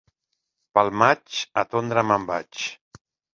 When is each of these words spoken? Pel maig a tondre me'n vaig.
Pel 0.79 0.89
maig 1.01 1.35
a 1.63 1.65
tondre 1.75 2.05
me'n 2.09 2.27
vaig. 2.33 2.65